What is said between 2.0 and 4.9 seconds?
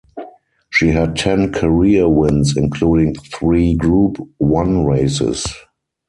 wins including three Group one